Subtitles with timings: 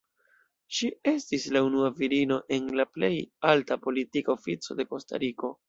[0.77, 3.13] Ŝi estis la unua virino en la plej
[3.53, 5.57] alta politika ofico de Kostariko.